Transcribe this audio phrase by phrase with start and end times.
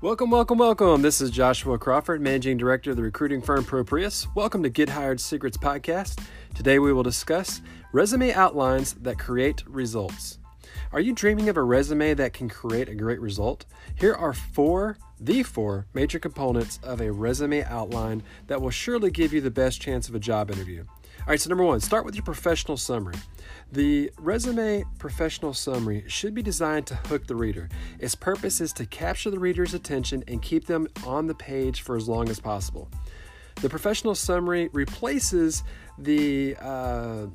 [0.00, 1.02] Welcome, welcome, welcome.
[1.02, 4.28] This is Joshua Crawford, Managing Director of the recruiting firm ProPrius.
[4.36, 6.24] Welcome to Get Hired Secrets podcast.
[6.54, 7.60] Today we will discuss
[7.92, 10.38] resume outlines that create results.
[10.92, 13.66] Are you dreaming of a resume that can create a great result?
[13.96, 19.32] Here are four, the four major components of a resume outline that will surely give
[19.32, 20.84] you the best chance of a job interview.
[21.20, 23.16] All right, so number one, start with your professional summary.
[23.70, 27.68] The resume professional summary should be designed to hook the reader.
[27.98, 31.96] Its purpose is to capture the reader's attention and keep them on the page for
[31.96, 32.88] as long as possible.
[33.60, 35.64] The professional summary replaces
[35.98, 37.26] the uh, uh,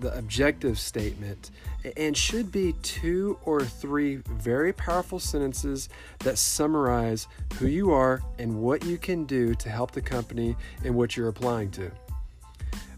[0.00, 1.52] the objective statement
[1.96, 8.60] and should be two or three very powerful sentences that summarize who you are and
[8.60, 11.92] what you can do to help the company and what you're applying to.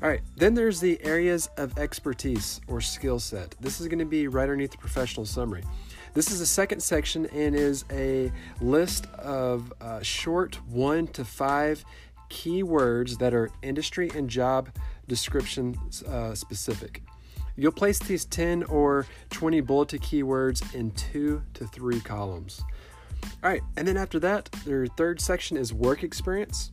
[0.02, 3.54] All right, then there's the areas of expertise or skill set.
[3.60, 5.62] This is going to be right underneath the professional summary.
[6.14, 11.84] This is the second section and is a list of uh, short one to five
[12.30, 14.70] keywords that are industry and job
[15.06, 15.76] description
[16.08, 17.02] uh, specific.
[17.56, 22.62] You'll place these 10 or 20 bulleted keywords in two to three columns.
[23.22, 26.72] All right, and then after that, their third section is work experience.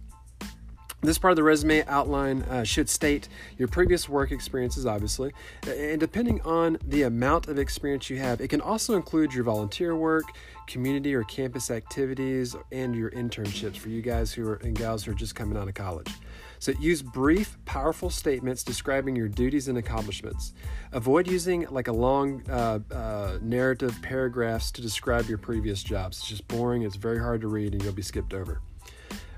[1.02, 5.32] This part of the resume outline uh, should state your previous work experiences, obviously,
[5.68, 9.96] and depending on the amount of experience you have, it can also include your volunteer
[9.96, 10.24] work,
[10.66, 15.12] community or campus activities, and your internships for you guys who are and gals who
[15.12, 16.12] are just coming out of college.
[16.58, 20.54] So use brief, powerful statements describing your duties and accomplishments.
[20.94, 26.18] Avoid using like a long uh, uh, narrative paragraphs to describe your previous jobs.
[26.18, 26.82] It's just boring.
[26.82, 28.62] It's very hard to read, and you'll be skipped over.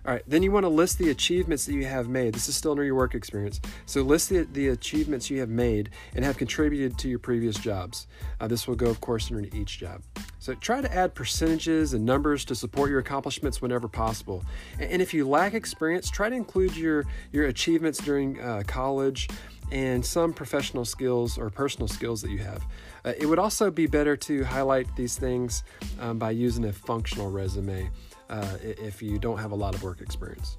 [0.05, 2.33] All right, then you want to list the achievements that you have made.
[2.33, 3.59] This is still under your work experience.
[3.85, 8.07] So list the, the achievements you have made and have contributed to your previous jobs.
[8.39, 10.01] Uh, this will go, of course, under each job.
[10.39, 14.43] So try to add percentages and numbers to support your accomplishments whenever possible.
[14.79, 19.27] And if you lack experience, try to include your, your achievements during uh, college
[19.71, 22.65] and some professional skills or personal skills that you have.
[23.05, 25.63] Uh, it would also be better to highlight these things
[25.99, 27.89] um, by using a functional resume
[28.29, 30.57] uh, if you don't have a lot of work experience.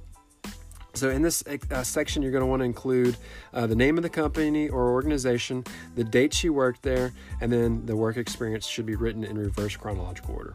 [0.95, 3.17] So, in this uh, section, you're going to want to include
[3.55, 5.65] uh, the name of the company or organization,
[5.95, 9.77] the dates you worked there, and then the work experience should be written in reverse
[9.77, 10.55] chronological order.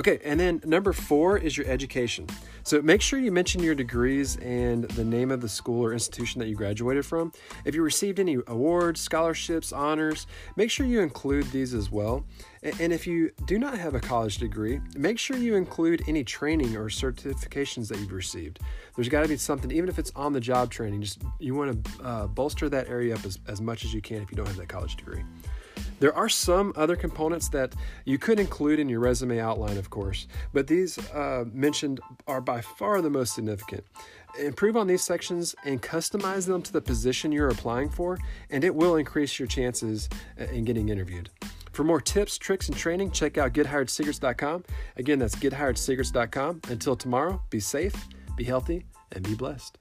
[0.00, 2.26] Okay, and then number four is your education.
[2.62, 6.38] So make sure you mention your degrees and the name of the school or institution
[6.38, 7.32] that you graduated from.
[7.66, 12.24] If you received any awards, scholarships, honors, make sure you include these as well.
[12.62, 16.76] And if you do not have a college degree, make sure you include any training
[16.76, 18.60] or certifications that you've received.
[18.96, 21.84] There's got to be something, even if it's on the job training, just you want
[21.84, 24.46] to uh, bolster that area up as, as much as you can if you don't
[24.46, 25.22] have that college degree.
[25.98, 27.74] There are some other components that
[28.04, 32.60] you could include in your resume outline, of course, but these uh, mentioned are by
[32.60, 33.84] far the most significant.
[34.38, 38.18] Improve on these sections and customize them to the position you're applying for,
[38.50, 40.08] and it will increase your chances
[40.40, 41.30] uh, in getting interviewed.
[41.72, 44.64] For more tips, tricks, and training, check out gethiredsecrets.com.
[44.96, 46.62] Again, that's gethiredsecrets.com.
[46.68, 47.94] Until tomorrow, be safe,
[48.36, 49.78] be healthy, and be blessed.